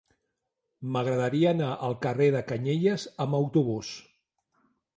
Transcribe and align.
M'agradaria 0.95 1.51
anar 1.57 1.67
al 1.89 1.93
carrer 2.07 2.31
de 2.37 2.41
Canyelles 2.53 3.07
amb 3.27 3.39
autobús. 3.43 3.95